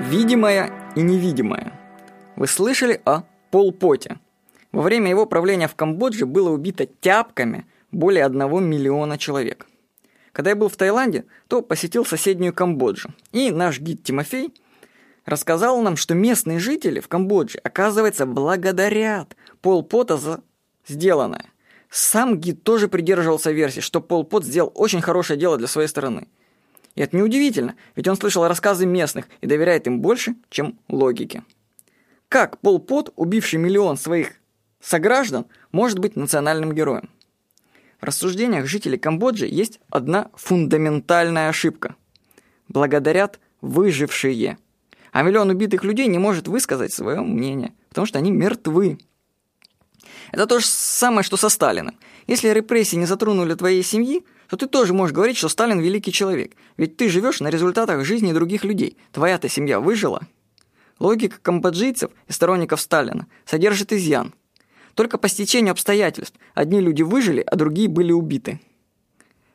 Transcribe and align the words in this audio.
Видимое 0.00 0.72
и 0.96 1.02
невидимое. 1.02 1.78
Вы 2.34 2.46
слышали 2.46 3.02
о 3.04 3.24
Полпоте? 3.50 4.18
Во 4.72 4.80
время 4.80 5.10
его 5.10 5.26
правления 5.26 5.68
в 5.68 5.74
Камбодже 5.74 6.24
было 6.24 6.48
убито 6.48 6.86
тяпками 6.86 7.66
более 7.92 8.24
одного 8.24 8.60
миллиона 8.60 9.18
человек. 9.18 9.66
Когда 10.32 10.50
я 10.50 10.56
был 10.56 10.70
в 10.70 10.76
Таиланде, 10.76 11.26
то 11.48 11.60
посетил 11.60 12.06
соседнюю 12.06 12.54
Камбоджу. 12.54 13.10
И 13.32 13.50
наш 13.50 13.78
гид 13.78 14.02
Тимофей 14.02 14.54
рассказал 15.26 15.82
нам, 15.82 15.96
что 15.96 16.14
местные 16.14 16.58
жители 16.60 17.00
в 17.00 17.08
Камбодже, 17.08 17.58
оказывается, 17.58 18.24
благодарят 18.24 19.36
Пол 19.60 19.82
Пота 19.82 20.16
за 20.16 20.40
сделанное. 20.88 21.44
Сам 21.90 22.38
гид 22.38 22.62
тоже 22.62 22.88
придерживался 22.88 23.50
версии, 23.50 23.80
что 23.80 24.00
Пол 24.00 24.24
Пот 24.24 24.44
сделал 24.44 24.72
очень 24.74 25.02
хорошее 25.02 25.38
дело 25.38 25.58
для 25.58 25.66
своей 25.66 25.88
страны. 25.88 26.26
И 26.94 27.02
это 27.02 27.16
неудивительно, 27.16 27.76
ведь 27.94 28.08
он 28.08 28.16
слышал 28.16 28.46
рассказы 28.46 28.86
местных 28.86 29.26
и 29.40 29.46
доверяет 29.46 29.86
им 29.86 30.00
больше, 30.00 30.34
чем 30.48 30.78
логике. 30.88 31.44
Как 32.28 32.58
Пол 32.58 32.78
Пот, 32.78 33.12
убивший 33.16 33.58
миллион 33.58 33.96
своих 33.96 34.34
сограждан, 34.80 35.46
может 35.72 35.98
быть 35.98 36.16
национальным 36.16 36.72
героем? 36.72 37.10
В 38.00 38.04
рассуждениях 38.04 38.66
жителей 38.66 38.98
Камбоджи 38.98 39.46
есть 39.46 39.78
одна 39.90 40.30
фундаментальная 40.34 41.48
ошибка. 41.48 41.96
Благодарят 42.68 43.40
выжившие. 43.60 44.58
А 45.12 45.22
миллион 45.22 45.50
убитых 45.50 45.84
людей 45.84 46.06
не 46.06 46.18
может 46.18 46.48
высказать 46.48 46.92
свое 46.92 47.20
мнение, 47.20 47.74
потому 47.88 48.06
что 48.06 48.18
они 48.18 48.30
мертвы. 48.30 48.98
Это 50.32 50.46
то 50.46 50.60
же 50.60 50.66
самое, 50.66 51.24
что 51.24 51.36
со 51.36 51.48
Сталиным. 51.48 51.98
Если 52.26 52.48
репрессии 52.48 52.96
не 52.96 53.06
затронули 53.06 53.54
твоей 53.54 53.82
семьи, 53.82 54.24
то 54.50 54.56
ты 54.56 54.66
тоже 54.66 54.92
можешь 54.92 55.14
говорить, 55.14 55.36
что 55.36 55.48
Сталин 55.48 55.78
великий 55.78 56.12
человек. 56.12 56.56
Ведь 56.76 56.96
ты 56.96 57.08
живешь 57.08 57.38
на 57.40 57.48
результатах 57.48 58.04
жизни 58.04 58.32
других 58.32 58.64
людей. 58.64 58.96
Твоя-то 59.12 59.48
семья 59.48 59.78
выжила. 59.78 60.26
Логика 60.98 61.38
камбоджийцев 61.40 62.10
и 62.26 62.32
сторонников 62.32 62.80
Сталина 62.80 63.28
содержит 63.44 63.92
изъян. 63.92 64.34
Только 64.94 65.18
по 65.18 65.28
стечению 65.28 65.70
обстоятельств 65.70 66.36
одни 66.52 66.80
люди 66.80 67.02
выжили, 67.02 67.44
а 67.46 67.54
другие 67.54 67.88
были 67.88 68.10
убиты. 68.10 68.60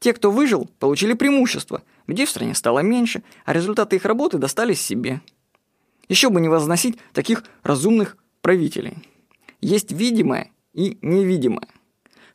Те, 0.00 0.14
кто 0.14 0.30
выжил, 0.30 0.70
получили 0.78 1.12
преимущество. 1.12 1.82
Людей 2.06 2.24
в 2.24 2.30
стране 2.30 2.54
стало 2.54 2.78
меньше, 2.78 3.22
а 3.44 3.52
результаты 3.52 3.96
их 3.96 4.06
работы 4.06 4.38
достались 4.38 4.80
себе. 4.80 5.20
Еще 6.08 6.30
бы 6.30 6.40
не 6.40 6.48
возносить 6.48 6.98
таких 7.12 7.44
разумных 7.62 8.16
правителей. 8.40 8.94
Есть 9.60 9.92
видимое 9.92 10.50
и 10.72 10.96
невидимое. 11.02 11.68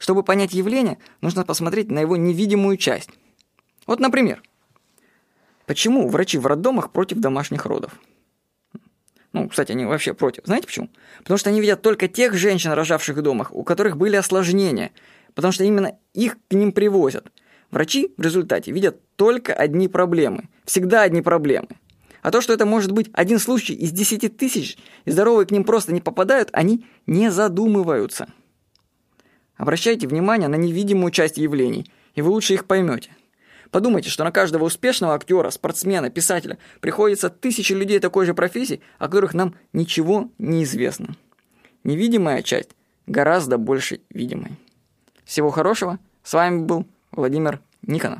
Чтобы 0.03 0.21
понять 0.21 0.53
явление, 0.53 0.97
нужно 1.21 1.45
посмотреть 1.45 1.89
на 1.89 1.99
его 1.99 2.17
невидимую 2.17 2.75
часть. 2.75 3.09
Вот, 3.87 4.01
например, 4.01 4.43
почему 5.65 6.09
врачи 6.09 6.37
в 6.37 6.45
роддомах 6.45 6.91
против 6.91 7.19
домашних 7.19 7.65
родов? 7.65 7.93
Ну, 9.31 9.47
кстати, 9.47 9.71
они 9.71 9.85
вообще 9.85 10.13
против. 10.13 10.43
Знаете 10.45 10.67
почему? 10.67 10.89
Потому 11.19 11.37
что 11.37 11.51
они 11.51 11.61
видят 11.61 11.81
только 11.81 12.09
тех 12.09 12.33
женщин, 12.33 12.73
рожавших 12.73 13.15
в 13.15 13.21
домах, 13.21 13.55
у 13.55 13.63
которых 13.63 13.95
были 13.95 14.17
осложнения, 14.17 14.91
потому 15.35 15.53
что 15.53 15.63
именно 15.63 15.97
их 16.13 16.35
к 16.49 16.53
ним 16.53 16.73
привозят. 16.73 17.31
Врачи 17.71 18.13
в 18.17 18.21
результате 18.21 18.73
видят 18.73 18.99
только 19.15 19.53
одни 19.53 19.87
проблемы. 19.87 20.49
Всегда 20.65 21.03
одни 21.03 21.21
проблемы. 21.21 21.69
А 22.21 22.29
то, 22.29 22.41
что 22.41 22.51
это 22.51 22.65
может 22.65 22.91
быть 22.91 23.09
один 23.13 23.39
случай 23.39 23.73
из 23.73 23.93
десяти 23.93 24.27
тысяч, 24.27 24.77
и 25.05 25.11
здоровые 25.11 25.47
к 25.47 25.51
ним 25.51 25.63
просто 25.63 25.93
не 25.93 26.01
попадают, 26.01 26.49
они 26.51 26.85
не 27.07 27.31
задумываются. 27.31 28.27
Обращайте 29.63 30.09
внимание 30.09 30.49
на 30.49 30.55
невидимую 30.55 31.09
часть 31.09 31.37
явлений, 31.37 31.89
и 32.15 32.21
вы 32.21 32.31
лучше 32.31 32.53
их 32.53 32.65
поймете. 32.65 33.11
Подумайте, 33.71 34.09
что 34.09 34.25
на 34.25 34.31
каждого 34.33 34.65
успешного 34.65 35.15
актера, 35.15 35.51
спортсмена, 35.51 36.09
писателя 36.09 36.57
приходится 36.81 37.29
тысячи 37.29 37.71
людей 37.71 37.99
такой 37.99 38.25
же 38.25 38.33
профессии, 38.33 38.81
о 38.99 39.05
которых 39.05 39.33
нам 39.33 39.55
ничего 39.71 40.29
не 40.37 40.65
известно. 40.65 41.15
Невидимая 41.85 42.41
часть 42.41 42.71
гораздо 43.07 43.57
больше 43.57 44.01
видимой. 44.09 44.57
Всего 45.23 45.49
хорошего. 45.49 45.97
С 46.23 46.33
вами 46.33 46.65
был 46.65 46.85
Владимир 47.13 47.61
Никонов. 47.83 48.19